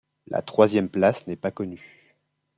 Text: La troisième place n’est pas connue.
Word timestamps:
La 0.25 0.41
troisième 0.41 0.89
place 0.89 1.27
n’est 1.27 1.35
pas 1.35 1.51
connue. 1.51 2.17